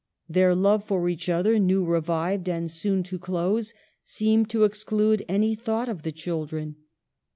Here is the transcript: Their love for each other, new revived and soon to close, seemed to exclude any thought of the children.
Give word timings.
Their 0.27 0.55
love 0.55 0.83
for 0.83 1.07
each 1.09 1.29
other, 1.29 1.59
new 1.59 1.85
revived 1.85 2.49
and 2.49 2.71
soon 2.71 3.03
to 3.03 3.19
close, 3.19 3.71
seemed 4.03 4.49
to 4.49 4.63
exclude 4.63 5.23
any 5.29 5.53
thought 5.53 5.89
of 5.89 6.01
the 6.01 6.11
children. 6.11 6.77